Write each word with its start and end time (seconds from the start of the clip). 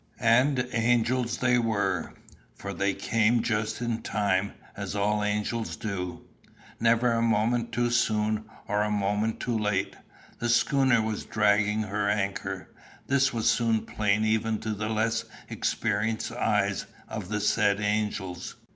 And 0.19 0.67
angels 0.73 1.37
they 1.37 1.59
were, 1.59 2.15
for 2.55 2.73
they 2.73 2.95
came 2.95 3.43
just 3.43 3.81
in 3.81 4.01
time, 4.01 4.53
as 4.75 4.95
all 4.95 5.23
angels 5.23 5.75
do 5.75 6.21
never 6.79 7.11
a 7.11 7.21
moment 7.21 7.71
too 7.71 7.91
soon 7.91 8.45
or 8.67 8.81
a 8.81 8.89
moment 8.89 9.39
too 9.39 9.55
late: 9.55 9.95
the 10.39 10.49
schooner 10.49 11.03
was 11.03 11.23
dragging 11.25 11.83
her 11.83 12.09
anchor. 12.09 12.71
This 13.05 13.31
was 13.31 13.47
soon 13.47 13.81
plain 13.85 14.25
even 14.25 14.57
to 14.61 14.73
the 14.73 14.89
less 14.89 15.25
experienced 15.51 16.31
eyes 16.31 16.87
of 17.07 17.29
the 17.29 17.39
said 17.39 17.79
angels. 17.79 18.55